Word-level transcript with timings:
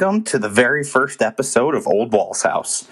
welcome 0.00 0.22
to 0.22 0.38
the 0.38 0.48
very 0.48 0.84
first 0.84 1.20
episode 1.20 1.74
of 1.74 1.84
Ole 1.88 2.06
Walls 2.06 2.42
House. 2.42 2.86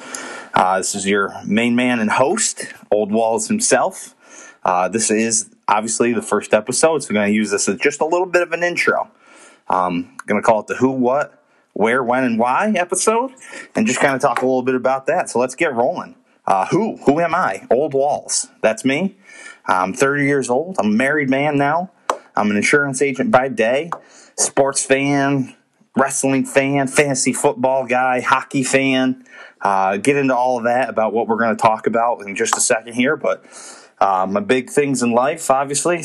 Uh, 0.53 0.79
this 0.79 0.93
is 0.93 1.07
your 1.07 1.33
main 1.45 1.77
man 1.77 2.01
and 2.01 2.11
host, 2.11 2.75
Ole 2.91 3.07
Walls 3.07 3.47
himself. 3.47 4.57
Uh, 4.65 4.89
this 4.89 5.09
is 5.09 5.49
obviously 5.69 6.13
the 6.13 6.23
first 6.23 6.53
episode, 6.53 7.05
so 7.05 7.11
we're 7.11 7.21
going 7.21 7.29
to 7.29 7.33
use 7.33 7.53
this 7.53 7.69
as 7.69 7.79
just 7.79 8.01
a 8.01 8.05
little 8.05 8.27
bit 8.27 8.43
of 8.43 8.51
an 8.51 8.65
intro. 8.65 9.09
Um, 9.69 10.17
going 10.27 10.43
to 10.43 10.45
call 10.45 10.59
it 10.63 10.67
the 10.67 10.75
who, 10.75 10.91
what, 10.91 11.45
where, 11.75 12.03
when, 12.03 12.25
and 12.25 12.41
why 12.41 12.73
episode, 12.75 13.31
and 13.77 13.87
just 13.87 14.01
kind 14.01 14.17
of 14.17 14.21
talk 14.21 14.43
a 14.43 14.45
little 14.45 14.63
bit 14.63 14.75
about 14.75 15.07
that. 15.07 15.31
So 15.31 15.39
let's 15.39 15.55
get 15.55 15.73
rolling. 15.73 16.17
Uh, 16.45 16.67
who? 16.67 16.97
Who 17.07 17.21
am 17.21 17.37
I? 17.37 17.69
Ole 17.71 17.91
Walls. 17.91 18.49
That's 18.63 18.85
me. 18.85 19.17
I'm 19.67 19.93
30 19.93 20.25
years 20.25 20.51
old. 20.51 20.75
I'm 20.81 20.87
a 20.87 20.97
married 20.97 21.31
man 21.31 21.57
now. 21.57 21.93
I'm 22.35 22.51
an 22.51 22.57
insurance 22.57 23.01
agent 23.01 23.31
by 23.31 23.47
day, 23.47 23.93
sports 24.35 24.85
fan, 24.85 25.55
wrestling 25.97 26.45
fan, 26.45 26.87
fantasy 26.87 27.33
football 27.33 27.87
guy, 27.87 28.21
hockey 28.21 28.63
fan. 28.63 29.25
Uh, 29.61 29.97
get 29.97 30.17
into 30.17 30.37
all 30.37 30.59
of 30.59 30.65
that 30.65 30.89
about 30.89 31.13
what 31.13 31.27
we're 31.27 31.39
going 31.39 31.57
to 31.57 31.61
talk 31.61 31.87
about 31.87 32.21
in 32.21 32.37
just 32.37 32.57
a 32.57 32.61
second 32.61 32.93
here. 32.93 33.17
But 33.17 33.45
uh, 33.99 34.27
my 34.29 34.41
big 34.41 34.71
things 34.71 35.03
in 35.03 35.13
life, 35.13 35.51
obviously, 35.51 36.05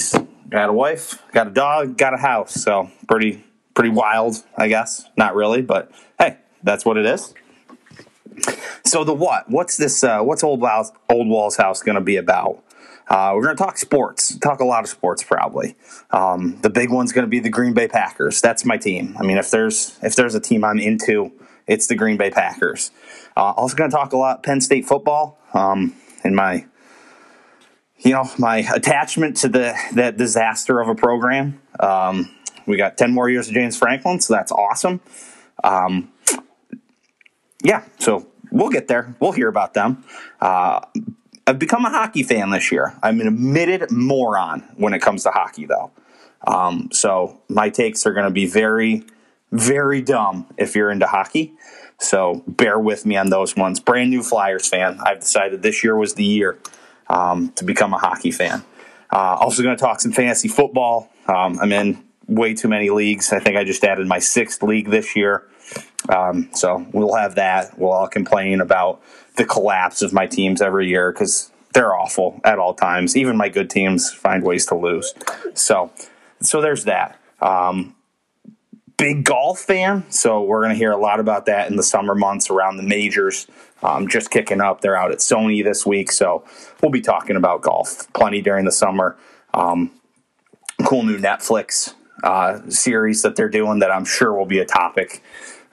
got 0.50 0.70
a 0.70 0.74
wife, 0.74 1.22
got 1.34 1.48
a 1.48 1.52
dog, 1.52 1.98
got 1.98 2.14
a 2.14 2.18
house. 2.18 2.54
So 2.54 2.90
pretty, 3.08 3.44
pretty 3.74 3.92
wild, 3.92 4.38
I 4.58 4.70
guess. 4.70 5.06
Not 5.18 5.36
really, 5.36 5.62
but 5.62 5.92
hey, 6.18 6.38
that's 6.64 6.86
what 6.86 6.98
it 6.98 7.06
is. 7.06 7.34
So 8.86 9.04
the 9.04 9.14
what? 9.14 9.50
What's 9.50 9.78
this? 9.78 10.04
Uh, 10.04 10.22
what's 10.22 10.44
Ole 10.44 10.58
Walls 10.58 10.92
Ole 11.10 11.28
Walls 11.28 11.58
House 11.58 11.84
going 11.84 11.96
to 11.96 12.02
be 12.02 12.16
about? 12.16 12.64
Uh, 13.12 13.34
we're 13.36 13.44
going 13.44 13.58
to 13.58 13.62
talk 13.62 13.78
sports, 13.78 14.38
talk 14.38 14.62
a 14.62 14.64
lot 14.64 14.86
of 14.86 14.90
sports 14.90 15.22
probably. 15.22 15.76
Um, 16.12 16.58
the 16.62 16.70
big 16.70 16.90
one's 16.90 17.12
going 17.12 17.26
to 17.26 17.30
be 17.30 17.42
the 17.42 17.50
Green 17.50 17.74
Bay 17.74 17.90
Packers. 17.90 18.40
That's 18.40 18.64
my 18.64 18.78
team. 18.78 19.18
I 19.20 19.24
mean, 19.24 19.38
if 19.38 19.52
there's 19.52 20.00
if 20.02 20.16
there's 20.16 20.34
a 20.34 20.40
team 20.40 20.64
I'm 20.64 20.80
into, 20.80 21.34
it's 21.68 21.88
the 21.88 21.96
Green 21.96 22.16
Bay 22.16 22.30
Packers. 22.30 22.90
Uh, 23.36 23.52
also 23.52 23.76
going 23.76 23.90
to 23.90 23.98
talk 23.98 24.14
a 24.14 24.18
lot 24.18 24.44
Penn 24.44 24.62
State 24.62 24.86
football. 24.86 25.38
Um, 25.54 25.94
and 26.24 26.38
my 26.38 26.66
you 27.98 28.14
know 28.14 28.30
my 28.40 28.60
attachment 28.60 29.36
to 29.38 29.50
the 29.50 29.78
that 29.96 30.16
disaster 30.16 30.80
of 30.80 30.88
a 30.88 30.96
program. 30.96 31.62
Um, 31.82 32.34
we 32.66 32.78
got 32.78 32.98
ten 32.98 33.12
more 33.12 33.30
years 33.30 33.50
of 33.50 33.54
James 33.54 33.78
Franklin, 33.78 34.22
so 34.22 34.34
that's 34.36 34.54
awesome. 34.54 35.02
Um, 35.66 36.14
yeah, 37.62 37.84
so 38.00 38.28
we'll 38.54 38.70
get 38.70 38.88
there. 38.88 39.18
We'll 39.20 39.34
hear 39.34 39.50
about 39.50 39.74
them. 39.74 40.06
Uh, 40.40 40.80
I've 41.48 41.60
become 41.60 41.86
a 41.86 41.90
hockey 41.90 42.24
fan 42.24 42.52
this 42.52 42.72
year. 42.72 42.98
I'm 43.02 43.20
an 43.20 43.28
admitted 43.28 43.92
moron 43.92 44.62
when 44.76 44.94
it 44.94 45.02
comes 45.02 45.24
to 45.24 45.32
hockey, 45.32 45.66
though. 45.66 45.92
Um, 46.46 46.90
so 46.92 47.40
my 47.50 47.70
takes 47.70 48.06
are 48.06 48.14
going 48.14 48.26
to 48.26 48.32
be 48.32 48.46
very, 48.46 49.04
very 49.52 50.02
dumb 50.02 50.48
if 50.58 50.76
you're 50.76 50.92
into 50.92 51.08
hockey. 51.08 51.54
So 52.00 52.44
bear 52.48 52.80
with 52.80 53.06
me 53.06 53.16
on 53.18 53.30
those 53.30 53.56
ones. 53.56 53.80
Brand 53.80 54.10
new 54.10 54.24
Flyers 54.24 54.68
fan. 54.68 55.00
I've 55.04 55.20
decided 55.20 55.62
this 55.62 55.84
year 55.84 55.96
was 55.96 56.16
the 56.16 56.24
year 56.24 56.58
um, 57.08 57.52
to 57.56 57.64
become 57.64 57.94
a 57.94 57.98
hockey 57.98 58.32
fan. 58.32 58.64
Uh, 59.12 59.38
also 59.40 59.62
going 59.62 59.76
to 59.76 59.82
talk 59.82 60.00
some 60.00 60.12
fantasy 60.12 60.48
football. 60.48 61.12
Um, 61.28 61.60
I'm 61.60 61.72
in 61.72 62.04
way 62.28 62.54
too 62.54 62.70
many 62.70 62.90
leagues. 62.90 63.32
I 63.34 63.40
think 63.40 63.58
I 63.58 63.64
just 63.64 63.84
added 63.84 64.08
my 64.08 64.20
sixth 64.20 64.64
league 64.64 64.90
this 64.90 65.16
year. 65.16 65.44
Um, 66.10 66.50
so 66.54 66.86
we'll 66.92 67.16
have 67.16 67.36
that. 67.36 67.78
We'll 67.78 67.92
all 67.92 68.08
complain 68.08 68.62
about 68.62 69.02
the 69.42 69.48
collapse 69.48 70.04
of 70.04 70.14
my 70.14 70.28
teams 70.28 70.62
every 70.62 70.88
year 70.88 71.12
because 71.12 71.50
they're 71.74 71.96
awful 71.96 72.40
at 72.44 72.60
all 72.60 72.76
times. 72.76 73.18
Even 73.18 73.36
my 73.36 73.50
good 73.50 73.72
teams 73.72 74.14
find 74.14 74.44
ways 74.44 74.68
to 74.68 74.76
lose. 74.76 75.16
So, 75.56 75.92
so 76.42 76.62
there's 76.62 76.86
that. 76.86 77.20
Um, 77.42 77.96
big 78.98 79.26
golf 79.26 79.58
fan, 79.58 80.06
so 80.12 80.44
we're 80.44 80.60
going 80.62 80.74
to 80.74 80.78
hear 80.78 80.92
a 80.92 80.98
lot 80.98 81.20
about 81.20 81.48
that 81.48 81.72
in 81.72 81.76
the 81.76 81.82
summer 81.82 82.14
months 82.14 82.52
around 82.52 82.78
the 82.78 82.84
majors. 82.84 83.48
Um, 83.82 84.08
just 84.08 84.30
kicking 84.30 84.62
up. 84.62 84.82
They're 84.82 84.96
out 84.96 85.12
at 85.12 85.18
Sony 85.18 85.64
this 85.64 85.88
week, 85.88 86.12
so 86.12 86.46
we'll 86.84 86.92
be 86.92 87.02
talking 87.02 87.36
about 87.36 87.64
golf 87.64 88.14
plenty 88.14 88.44
during 88.44 88.66
the 88.66 88.72
summer. 88.72 89.18
Um, 89.56 89.90
cool 90.86 91.02
new 91.02 91.18
Netflix 91.18 91.96
uh, 92.24 92.60
series 92.70 93.24
that 93.24 93.36
they're 93.36 93.50
doing 93.50 93.80
that 93.80 93.90
I'm 93.90 94.06
sure 94.06 94.34
will 94.34 94.46
be 94.46 94.60
a 94.60 94.66
topic 94.66 95.24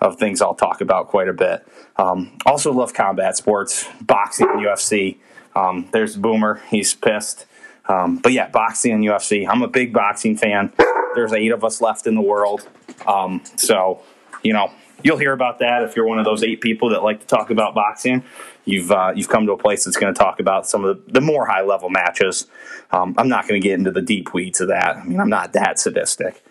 of 0.01 0.19
things 0.19 0.41
I'll 0.41 0.55
talk 0.55 0.81
about 0.81 1.09
quite 1.09 1.29
a 1.29 1.33
bit. 1.33 1.67
Um, 1.97 2.39
also, 2.47 2.73
love 2.73 2.95
combat 2.95 3.37
sports, 3.37 3.87
boxing, 4.01 4.49
and 4.49 4.61
UFC. 4.61 5.19
Um, 5.57 5.89
there's 5.93 6.17
Boomer, 6.17 6.63
he's 6.71 6.95
pissed. 6.95 7.47
Um, 7.89 8.19
but 8.19 8.33
yeah, 8.33 8.49
boxing 8.49 8.93
and 8.93 9.05
UFC. 9.05 9.49
I'm 9.49 9.63
a 9.63 9.69
big 9.69 9.93
boxing 9.93 10.37
fan. 10.37 10.73
There's 11.15 11.33
eight 11.33 11.53
of 11.53 11.65
us 11.65 11.81
left 11.81 12.07
in 12.07 12.15
the 12.15 12.21
world. 12.21 12.69
Um, 13.07 13.43
so, 13.57 14.03
you 14.43 14.53
know, 14.53 14.71
you'll 15.03 15.17
hear 15.17 15.33
about 15.33 15.59
that 15.61 15.83
if 15.83 15.97
you're 15.97 16.07
one 16.07 16.19
of 16.19 16.25
those 16.25 16.43
eight 16.43 16.61
people 16.61 16.91
that 16.91 17.03
like 17.03 17.21
to 17.21 17.27
talk 17.27 17.51
about 17.51 17.75
boxing. 17.75 18.23
You've 18.65 18.93
uh, 18.93 19.13
you've 19.15 19.29
come 19.29 19.47
to 19.47 19.53
a 19.53 19.59
place 19.59 19.85
that's 19.85 19.97
going 19.97 20.13
to 20.13 20.19
talk 20.19 20.41
about 20.41 20.67
some 20.67 20.85
of 20.85 21.07
the, 21.07 21.13
the 21.13 21.21
more 21.21 21.47
high 21.47 21.63
level 21.63 21.89
matches. 21.89 22.47
Um, 22.91 23.15
I'm 23.17 23.29
not 23.29 23.49
going 23.49 23.61
to 23.61 23.67
get 23.67 23.79
into 23.79 23.91
the 23.91 24.03
deep 24.03 24.35
weeds 24.35 24.61
of 24.61 24.69
that. 24.69 24.97
I 24.97 25.05
mean, 25.05 25.21
I'm 25.21 25.31
not 25.31 25.55
that 25.55 25.79
sadistic. 25.79 26.45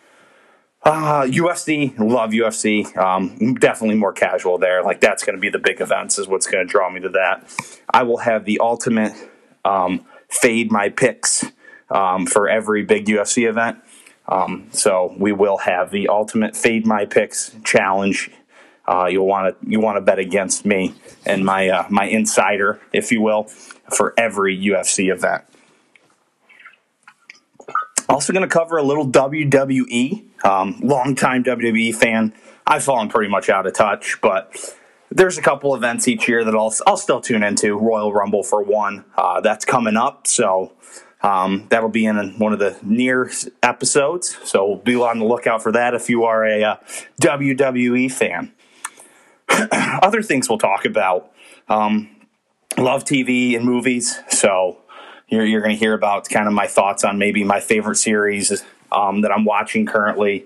Uh, 0.84 1.24
UFC, 1.24 1.98
love 2.00 2.32
UFC. 2.32 2.96
Um, 2.96 3.56
definitely 3.56 3.96
more 3.96 4.14
casual 4.14 4.58
there. 4.58 4.84
Like 4.84 5.02
that's 5.02 5.24
going 5.24 5.36
to 5.36 5.42
be 5.42 5.50
the 5.50 5.60
big 5.60 5.82
events, 5.82 6.18
is 6.18 6.28
what's 6.28 6.48
going 6.48 6.66
to 6.66 6.72
draw 6.72 6.90
me 6.90 7.02
to 7.02 7.10
that. 7.10 7.44
I 7.90 8.04
will 8.04 8.20
have 8.20 8.46
the 8.46 8.60
ultimate 8.60 9.14
um, 9.66 10.06
fade 10.30 10.72
my 10.72 10.90
picks 10.90 11.46
um, 11.90 12.26
for 12.26 12.48
every 12.48 12.84
big 12.84 13.06
UFC 13.06 13.50
event. 13.50 13.80
Um, 14.30 14.68
so 14.72 15.16
we 15.18 15.32
will 15.32 15.58
have 15.58 15.92
the 15.92 16.10
ultimate 16.10 16.56
fade 16.56 16.86
my 16.86 17.06
picks 17.06 17.56
challenge. 17.64 18.30
Uh, 18.88 19.08
you'll 19.08 19.28
want 19.28 19.60
to 19.60 19.70
you 19.70 19.80
want 19.82 19.98
to 19.98 20.02
bet 20.02 20.20
against 20.20 20.66
me 20.66 20.94
and 21.26 21.46
my 21.46 21.68
uh, 21.70 21.86
my 21.90 22.06
insider, 22.06 22.80
if 22.94 23.12
you 23.12 23.22
will, 23.22 23.44
for 23.96 24.14
every 24.18 24.58
UFC 24.58 25.12
event. 25.12 25.44
Also, 28.10 28.32
going 28.32 28.48
to 28.48 28.54
cover 28.54 28.78
a 28.78 28.84
little 28.84 29.08
WWE. 29.08 30.24
Um, 30.46 30.80
longtime 30.82 31.44
WWE 31.44 31.94
fan. 31.94 32.34
I've 32.66 32.84
fallen 32.84 33.10
pretty 33.10 33.30
much 33.30 33.50
out 33.50 33.66
of 33.66 33.74
touch, 33.74 34.20
but 34.22 34.76
there's 35.10 35.38
a 35.38 35.42
couple 35.42 35.74
events 35.76 36.08
each 36.08 36.28
year 36.28 36.44
that 36.44 36.56
I'll, 36.56 36.74
I'll 36.86 36.98
still 36.98 37.22
tune 37.22 37.44
into. 37.44 37.78
Royal 37.78 38.14
Rumble 38.14 38.44
for 38.44 38.62
one, 38.62 39.06
uh, 39.18 39.42
that's 39.42 39.66
coming 39.66 39.96
up, 39.96 40.28
so 40.28 40.74
um, 41.22 41.68
that'll 41.70 41.90
be 41.90 42.06
in 42.06 42.18
one 42.38 42.54
of 42.54 42.60
the 42.60 42.78
near 42.84 43.32
episodes. 43.64 44.38
So 44.44 44.76
be 44.76 44.96
on 44.96 45.20
the 45.20 45.26
lookout 45.26 45.64
for 45.64 45.72
that 45.72 45.94
if 45.94 46.10
you 46.10 46.24
are 46.26 46.46
a 46.46 46.64
uh, 46.64 46.76
WWE 47.22 48.12
fan. 48.12 48.54
Other 49.72 50.22
things 50.22 50.50
we'll 50.50 50.58
talk 50.58 50.86
about. 50.86 51.32
Um, 51.70 52.10
love 52.78 53.06
TV 53.06 53.56
and 53.56 53.66
movies, 53.66 54.20
so 54.30 54.78
you're, 55.30 55.46
you're 55.46 55.62
going 55.62 55.76
to 55.76 55.80
hear 55.80 55.94
about 55.94 56.30
kind 56.30 56.48
of 56.48 56.54
my 56.54 56.68
thoughts 56.68 57.04
on 57.04 57.18
maybe 57.18 57.44
my 57.44 57.60
favorite 57.60 57.96
series 57.96 58.64
um, 58.92 59.22
that 59.22 59.32
I'm 59.32 59.46
watching 59.46 59.86
currently. 59.86 60.46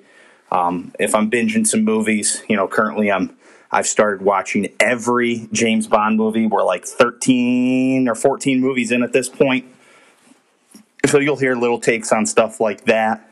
Um, 0.52 0.94
if 1.00 1.16
I'm 1.16 1.30
binging 1.30 1.66
some 1.66 1.84
movies, 1.84 2.44
you 2.50 2.56
know, 2.56 2.68
currently 2.68 3.12
I'm 3.12 3.38
I've 3.74 3.88
started 3.88 4.22
watching 4.22 4.68
every 4.82 5.48
James 5.54 5.88
Bond 5.88 6.18
movie. 6.18 6.46
We're 6.46 6.64
like 6.64 6.86
13 6.86 8.10
or 8.10 8.16
14 8.16 8.60
movies 8.60 8.92
in 8.92 9.02
at 9.02 9.14
this 9.14 9.30
point. 9.30 9.66
So 11.06 11.20
you'll 11.20 11.38
hear 11.38 11.56
little 11.56 11.80
takes 11.80 12.12
on 12.12 12.26
stuff 12.26 12.60
like 12.60 12.84
that. 12.86 13.26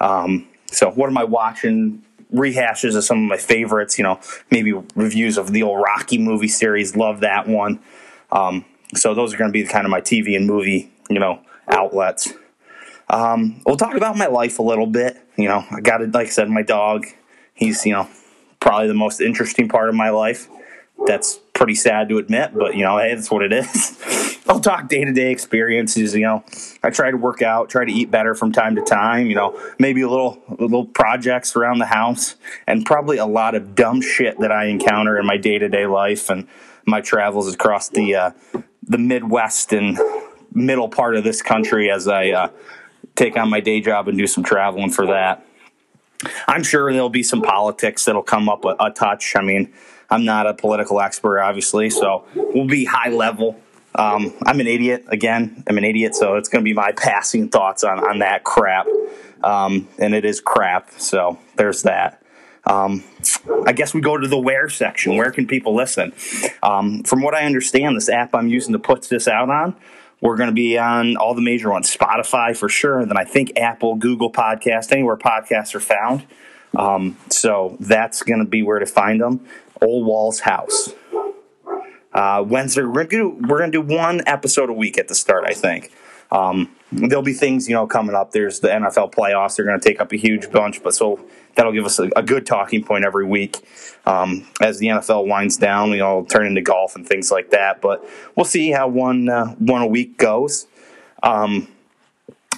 Um, 0.00 0.48
so 0.72 0.90
what 0.90 1.08
am 1.08 1.16
I 1.18 1.24
watching? 1.24 2.02
Rehashes 2.34 2.96
of 2.96 3.04
some 3.04 3.22
of 3.22 3.28
my 3.28 3.36
favorites, 3.36 3.96
you 3.96 4.04
know, 4.04 4.18
maybe 4.50 4.72
reviews 4.94 5.38
of 5.38 5.52
the 5.52 5.62
old 5.62 5.82
Rocky 5.82 6.18
movie 6.18 6.48
series. 6.48 6.96
Love 6.96 7.20
that 7.20 7.46
one. 7.46 7.80
Um, 8.32 8.64
so 8.94 9.14
those 9.14 9.34
are 9.34 9.36
going 9.36 9.48
to 9.48 9.52
be 9.52 9.64
kind 9.64 9.84
of 9.84 9.90
my 9.90 10.00
TV 10.00 10.36
and 10.36 10.46
movie, 10.46 10.90
you 11.08 11.18
know, 11.18 11.40
outlets. 11.68 12.32
Um, 13.08 13.60
we'll 13.66 13.76
talk 13.76 13.96
about 13.96 14.16
my 14.16 14.26
life 14.26 14.58
a 14.58 14.62
little 14.62 14.86
bit. 14.86 15.16
You 15.36 15.48
know, 15.48 15.64
I 15.70 15.80
got 15.80 16.00
it. 16.00 16.12
Like 16.12 16.28
I 16.28 16.30
said, 16.30 16.48
my 16.48 16.62
dog. 16.62 17.06
He's 17.54 17.84
you 17.84 17.92
know 17.92 18.08
probably 18.60 18.88
the 18.88 18.94
most 18.94 19.20
interesting 19.20 19.68
part 19.68 19.88
of 19.88 19.94
my 19.94 20.10
life. 20.10 20.48
That's 21.06 21.38
pretty 21.54 21.74
sad 21.74 22.08
to 22.10 22.18
admit, 22.18 22.52
but 22.54 22.74
you 22.76 22.84
know, 22.84 22.98
hey, 22.98 23.14
that's 23.14 23.30
what 23.30 23.42
it 23.42 23.52
is. 23.52 23.98
I'll 24.48 24.60
talk 24.60 24.88
day 24.88 25.04
to 25.04 25.12
day 25.12 25.30
experiences. 25.30 26.14
You 26.14 26.22
know, 26.22 26.44
I 26.82 26.90
try 26.90 27.10
to 27.10 27.16
work 27.16 27.42
out, 27.42 27.68
try 27.68 27.84
to 27.84 27.92
eat 27.92 28.10
better 28.10 28.34
from 28.34 28.52
time 28.52 28.76
to 28.76 28.82
time. 28.82 29.26
You 29.26 29.34
know, 29.34 29.72
maybe 29.78 30.02
a 30.02 30.08
little 30.08 30.42
little 30.58 30.86
projects 30.86 31.56
around 31.56 31.78
the 31.78 31.86
house, 31.86 32.36
and 32.66 32.84
probably 32.84 33.18
a 33.18 33.26
lot 33.26 33.54
of 33.54 33.74
dumb 33.74 34.00
shit 34.00 34.38
that 34.40 34.52
I 34.52 34.66
encounter 34.66 35.18
in 35.18 35.26
my 35.26 35.36
day 35.36 35.58
to 35.58 35.68
day 35.68 35.86
life 35.86 36.30
and 36.30 36.46
my 36.86 37.00
travels 37.00 37.52
across 37.52 37.88
the 37.88 38.14
uh, 38.14 38.30
the 38.90 38.98
Midwest 38.98 39.72
and 39.72 39.98
middle 40.52 40.88
part 40.88 41.16
of 41.16 41.24
this 41.24 41.40
country 41.40 41.90
as 41.90 42.08
I 42.08 42.30
uh, 42.30 42.48
take 43.14 43.36
on 43.36 43.48
my 43.48 43.60
day 43.60 43.80
job 43.80 44.08
and 44.08 44.18
do 44.18 44.26
some 44.26 44.44
traveling 44.44 44.90
for 44.90 45.06
that. 45.06 45.46
I'm 46.46 46.64
sure 46.64 46.92
there'll 46.92 47.08
be 47.08 47.22
some 47.22 47.40
politics 47.40 48.04
that'll 48.04 48.22
come 48.22 48.48
up 48.48 48.64
a, 48.64 48.76
a 48.80 48.90
touch. 48.90 49.36
I 49.36 49.42
mean, 49.42 49.72
I'm 50.10 50.24
not 50.24 50.46
a 50.46 50.52
political 50.52 51.00
expert, 51.00 51.40
obviously, 51.40 51.88
so 51.88 52.24
we'll 52.34 52.66
be 52.66 52.84
high 52.84 53.10
level. 53.10 53.58
Um, 53.94 54.34
I'm 54.42 54.60
an 54.60 54.66
idiot 54.66 55.04
again. 55.08 55.62
I'm 55.68 55.78
an 55.78 55.84
idiot, 55.84 56.16
so 56.16 56.34
it's 56.34 56.48
going 56.48 56.62
to 56.62 56.68
be 56.68 56.74
my 56.74 56.92
passing 56.92 57.48
thoughts 57.48 57.84
on 57.84 57.98
on 58.00 58.18
that 58.18 58.44
crap, 58.44 58.86
um, 59.42 59.88
and 59.98 60.14
it 60.14 60.24
is 60.24 60.40
crap. 60.40 60.90
So 60.98 61.38
there's 61.56 61.82
that. 61.82 62.19
Um, 62.64 63.04
I 63.66 63.72
guess 63.72 63.94
we 63.94 64.00
go 64.00 64.16
to 64.16 64.28
the 64.28 64.38
where 64.38 64.68
section. 64.68 65.16
Where 65.16 65.30
can 65.30 65.46
people 65.46 65.74
listen? 65.74 66.12
Um, 66.62 67.02
from 67.02 67.22
what 67.22 67.34
I 67.34 67.44
understand, 67.44 67.96
this 67.96 68.08
app 68.08 68.34
I'm 68.34 68.48
using 68.48 68.72
to 68.72 68.78
put 68.78 69.02
this 69.08 69.26
out 69.26 69.50
on, 69.50 69.74
we're 70.20 70.36
going 70.36 70.50
to 70.50 70.54
be 70.54 70.78
on 70.78 71.16
all 71.16 71.34
the 71.34 71.40
major 71.40 71.70
ones 71.70 71.94
Spotify 71.94 72.56
for 72.56 72.68
sure. 72.68 73.04
Then 73.06 73.16
I 73.16 73.24
think 73.24 73.52
Apple, 73.56 73.96
Google 73.96 74.30
Podcast, 74.30 74.92
anywhere 74.92 75.16
podcasts 75.16 75.74
are 75.74 75.80
found. 75.80 76.26
Um, 76.76 77.16
so 77.30 77.76
that's 77.80 78.22
going 78.22 78.40
to 78.40 78.44
be 78.44 78.62
where 78.62 78.78
to 78.78 78.86
find 78.86 79.20
them. 79.20 79.46
Ole 79.80 80.04
Walls 80.04 80.40
House. 80.40 80.94
Uh, 82.12 82.44
Wednesday, 82.46 82.82
we're 82.82 83.06
we're 83.28 83.58
gonna 83.58 83.70
do 83.70 83.80
one 83.80 84.20
episode 84.26 84.68
a 84.68 84.72
week 84.72 84.98
at 84.98 85.06
the 85.08 85.14
start. 85.14 85.44
I 85.46 85.54
think 85.54 85.92
um, 86.32 86.70
there'll 86.92 87.22
be 87.22 87.32
things 87.32 87.68
you 87.68 87.74
know 87.74 87.86
coming 87.86 88.14
up. 88.14 88.32
There's 88.32 88.60
the 88.60 88.68
NFL 88.68 89.12
playoffs; 89.12 89.56
they're 89.56 89.66
going 89.66 89.80
to 89.80 89.88
take 89.88 90.00
up 90.00 90.12
a 90.12 90.16
huge 90.16 90.50
bunch, 90.50 90.82
but 90.82 90.94
so 90.94 91.20
that'll 91.54 91.72
give 91.72 91.84
us 91.84 91.98
a, 91.98 92.10
a 92.16 92.22
good 92.22 92.46
talking 92.46 92.84
point 92.84 93.04
every 93.04 93.24
week 93.24 93.58
um, 94.06 94.46
as 94.60 94.78
the 94.78 94.86
NFL 94.86 95.26
winds 95.26 95.56
down. 95.56 95.90
You 95.90 95.98
know, 95.98 96.26
turn 96.28 96.46
into 96.46 96.62
golf 96.62 96.96
and 96.96 97.06
things 97.06 97.30
like 97.30 97.50
that. 97.50 97.80
But 97.80 98.04
we'll 98.36 98.44
see 98.44 98.70
how 98.70 98.88
one 98.88 99.28
uh, 99.28 99.54
one 99.54 99.82
a 99.82 99.86
week 99.86 100.16
goes. 100.18 100.66
Um, 101.22 101.68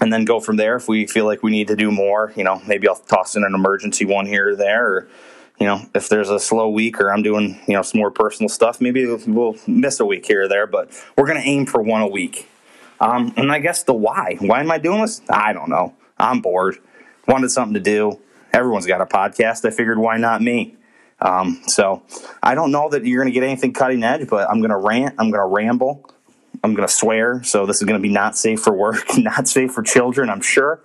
and 0.01 0.13
then 0.13 0.25
go 0.25 0.41
from 0.41 0.57
there. 0.57 0.77
If 0.77 0.89
we 0.89 1.07
feel 1.07 1.27
like 1.27 1.45
we 1.45 1.53
need 1.53 1.69
to 1.69 1.77
do 1.77 1.93
more, 1.93 2.33
you 2.35 2.43
know, 2.43 2.61
maybe 2.67 2.89
I'll 2.89 2.97
toss 2.97 3.37
in 3.37 3.45
an 3.45 3.55
emergency 3.55 4.05
one 4.05 4.27
here 4.27 4.51
or 4.51 4.57
there, 4.57 4.87
or 4.87 5.09
you 5.61 5.67
know, 5.67 5.87
if 5.95 6.09
there's 6.09 6.29
a 6.29 6.41
slow 6.41 6.69
week 6.69 7.01
or 7.01 7.13
I'm 7.13 7.23
doing, 7.23 7.61
you 7.69 7.75
know, 7.75 7.83
some 7.83 8.01
more 8.01 8.11
personal 8.11 8.49
stuff, 8.49 8.81
maybe 8.81 9.07
we'll 9.07 9.57
miss 9.69 10.01
a 10.01 10.05
week 10.05 10.27
here 10.27 10.43
or 10.43 10.49
there, 10.49 10.67
but 10.67 10.91
we're 11.17 11.27
going 11.27 11.41
to 11.41 11.49
aim 11.49 11.67
for 11.67 11.81
one 11.81 12.03
a 12.03 12.09
week. 12.09 12.49
Um, 13.03 13.35
and 13.37 13.51
I 13.51 13.59
guess 13.59 13.83
the 13.83 13.93
why. 13.93 14.37
Why 14.39 14.61
am 14.61 14.71
I 14.71 14.79
doing 14.79 15.03
this? 15.03 15.21
I 15.29 15.53
don't 15.53 15.69
know. 15.69 15.93
I'm 16.19 16.41
bored. 16.41 16.79
Wanted 17.27 17.51
something 17.51 17.75
to 17.75 17.81
do. 17.81 18.21
Everyone's 18.53 18.87
got 18.87 19.01
a 19.01 19.07
podcast. 19.07 19.65
I 19.65 19.71
figured, 19.71 19.99
why 19.99 20.19
not 20.19 20.41
me? 20.41 20.77
Um, 21.21 21.63
so 21.67 22.03
I 22.43 22.55
don't 22.55 22.71
know 22.71 22.89
that 22.91 23.05
you're 23.05 23.21
going 23.21 23.33
to 23.33 23.39
get 23.39 23.43
anything 23.43 23.73
cutting 23.73 24.05
edge, 24.05 24.29
but 24.29 24.49
I'm 24.49 24.61
going 24.61 24.71
to 24.71 24.77
rant. 24.77 25.17
I'm 25.19 25.31
going 25.31 25.43
to 25.43 25.53
ramble. 25.53 26.09
I'm 26.63 26.75
going 26.75 26.87
to 26.87 26.93
swear. 26.93 27.43
So 27.43 27.67
this 27.67 27.79
is 27.79 27.83
going 27.83 28.01
to 28.01 28.03
be 28.03 28.13
not 28.13 28.37
safe 28.37 28.61
for 28.61 28.73
work, 28.73 29.05
not 29.19 29.49
safe 29.49 29.73
for 29.73 29.83
children, 29.83 30.31
I'm 30.31 30.41
sure. 30.41 30.81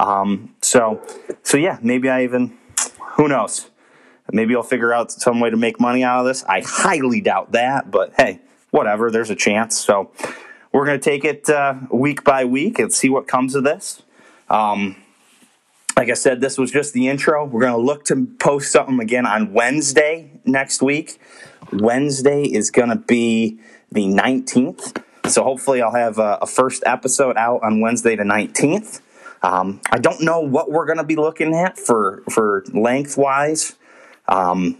Um, 0.00 0.54
so, 0.62 1.02
so 1.42 1.58
yeah, 1.58 1.78
maybe 1.82 2.08
I 2.08 2.24
even, 2.24 2.56
who 3.16 3.28
knows? 3.28 3.68
Maybe 4.32 4.56
I'll 4.56 4.62
figure 4.62 4.92
out 4.92 5.12
some 5.12 5.38
way 5.40 5.50
to 5.50 5.56
make 5.56 5.80
money 5.80 6.02
out 6.02 6.20
of 6.20 6.26
this. 6.26 6.44
I 6.44 6.62
highly 6.64 7.20
doubt 7.20 7.52
that, 7.52 7.90
but 7.90 8.14
hey, 8.16 8.40
whatever. 8.70 9.10
There's 9.10 9.30
a 9.30 9.36
chance. 9.36 9.78
So 9.78 10.12
we're 10.72 10.84
going 10.84 10.98
to 11.00 11.04
take 11.04 11.24
it 11.24 11.48
uh, 11.48 11.74
week 11.90 12.24
by 12.24 12.44
week 12.44 12.78
and 12.78 12.92
see 12.92 13.08
what 13.08 13.26
comes 13.26 13.54
of 13.54 13.64
this. 13.64 14.02
Um, 14.48 14.96
like 15.96 16.10
I 16.10 16.14
said, 16.14 16.40
this 16.40 16.58
was 16.58 16.70
just 16.70 16.92
the 16.92 17.08
intro. 17.08 17.44
We're 17.44 17.60
going 17.60 17.72
to 17.72 17.78
look 17.78 18.04
to 18.06 18.26
post 18.38 18.70
something 18.70 19.00
again 19.00 19.26
on 19.26 19.52
Wednesday 19.52 20.30
next 20.44 20.80
week. 20.80 21.20
Wednesday 21.72 22.44
is 22.44 22.70
going 22.70 22.90
to 22.90 22.96
be 22.96 23.58
the 23.90 24.04
19th. 24.04 25.02
So 25.28 25.42
hopefully, 25.42 25.82
I'll 25.82 25.94
have 25.94 26.18
a, 26.18 26.38
a 26.42 26.46
first 26.46 26.82
episode 26.86 27.36
out 27.36 27.62
on 27.62 27.80
Wednesday 27.80 28.16
the 28.16 28.22
19th. 28.22 29.00
Um, 29.42 29.80
I 29.90 29.98
don't 29.98 30.22
know 30.22 30.40
what 30.40 30.70
we're 30.70 30.86
going 30.86 30.98
to 30.98 31.04
be 31.04 31.16
looking 31.16 31.54
at 31.54 31.78
for 31.78 32.22
for 32.30 32.64
lengthwise. 32.72 33.76
Um, 34.26 34.78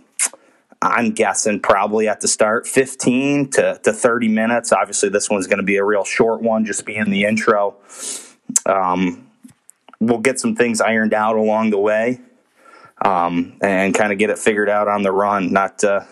I'm 0.81 1.11
guessing 1.13 1.61
probably 1.61 2.07
at 2.09 2.21
the 2.21 2.29
start 2.29 2.67
15 2.67 3.51
to, 3.51 3.81
to 3.83 3.93
30 3.93 4.29
minutes. 4.29 4.73
Obviously, 4.73 5.09
this 5.09 5.29
one's 5.29 5.47
going 5.47 5.59
to 5.59 5.65
be 5.65 5.77
a 5.77 5.85
real 5.85 6.05
short 6.05 6.41
one, 6.41 6.65
just 6.65 6.87
being 6.87 7.11
the 7.11 7.25
intro. 7.25 7.77
Um, 8.65 9.29
we'll 10.01 10.19
get 10.19 10.39
some 10.39 10.55
things 10.55 10.81
ironed 10.81 11.15
out 11.15 11.37
along 11.37 11.71
the 11.71 11.79
way 11.79 12.21
um, 13.05 13.57
and 13.61 13.95
kind 13.95 14.13
of 14.13 14.19
get 14.19 14.31
it 14.31 14.39
figured 14.39 14.69
out 14.69 14.89
on 14.89 15.03
the 15.03 15.13
run. 15.13 15.53
Not 15.53 15.83
uh, 15.83 16.05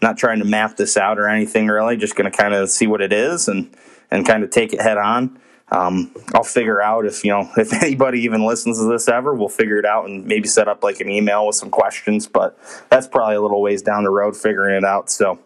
not 0.00 0.16
trying 0.16 0.40
to 0.40 0.44
map 0.44 0.76
this 0.76 0.96
out 0.96 1.18
or 1.18 1.28
anything 1.28 1.68
really. 1.68 1.96
Just 1.96 2.16
going 2.16 2.30
to 2.30 2.36
kind 2.36 2.54
of 2.54 2.70
see 2.70 2.86
what 2.86 3.00
it 3.00 3.12
is 3.12 3.48
and 3.48 3.74
and 4.10 4.26
kind 4.26 4.44
of 4.44 4.50
take 4.50 4.72
it 4.72 4.80
head 4.80 4.98
on. 4.98 5.38
Um, 5.72 6.14
I'll 6.34 6.44
figure 6.44 6.82
out 6.82 7.06
if 7.06 7.24
you 7.24 7.30
know 7.30 7.50
if 7.56 7.72
anybody 7.72 8.20
even 8.20 8.44
listens 8.44 8.78
to 8.78 8.84
this 8.84 9.08
ever. 9.08 9.34
We'll 9.34 9.48
figure 9.48 9.78
it 9.78 9.86
out 9.86 10.04
and 10.04 10.24
maybe 10.26 10.46
set 10.46 10.68
up 10.68 10.84
like 10.84 11.00
an 11.00 11.08
email 11.08 11.46
with 11.46 11.56
some 11.56 11.70
questions. 11.70 12.26
But 12.26 12.58
that's 12.90 13.08
probably 13.08 13.36
a 13.36 13.40
little 13.40 13.62
ways 13.62 13.82
down 13.82 14.04
the 14.04 14.10
road 14.10 14.36
figuring 14.36 14.76
it 14.76 14.84
out. 14.84 15.10
So, 15.10 15.40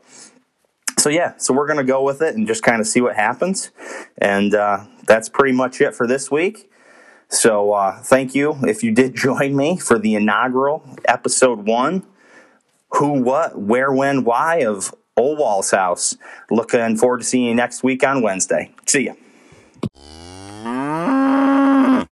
so 0.98 1.08
yeah, 1.08 1.34
so 1.36 1.54
we're 1.54 1.68
gonna 1.68 1.84
go 1.84 2.02
with 2.02 2.20
it 2.20 2.34
and 2.34 2.46
just 2.46 2.62
kind 2.62 2.80
of 2.80 2.88
see 2.88 3.00
what 3.00 3.14
happens. 3.14 3.70
And 4.18 4.54
uh, 4.54 4.84
that's 5.06 5.28
pretty 5.28 5.52
much 5.52 5.80
it 5.80 5.94
for 5.94 6.06
this 6.06 6.30
week. 6.30 6.70
So 7.28 7.72
uh, 7.72 8.02
thank 8.02 8.34
you 8.34 8.56
if 8.62 8.82
you 8.82 8.92
did 8.92 9.14
join 9.16 9.56
me 9.56 9.78
for 9.78 9.98
the 9.98 10.14
inaugural 10.16 10.82
episode 11.06 11.66
one. 11.66 12.04
Who, 12.90 13.20
what, 13.20 13.58
where, 13.58 13.92
when, 13.92 14.24
why 14.24 14.58
of 14.58 14.94
Ole 15.16 15.36
Walls 15.36 15.70
House. 15.72 16.16
Looking 16.50 16.96
forward 16.96 17.18
to 17.18 17.24
seeing 17.24 17.46
you 17.46 17.54
next 17.54 17.82
week 17.82 18.06
on 18.06 18.22
Wednesday. 18.22 18.72
See 18.86 19.06
ya. 19.06 19.14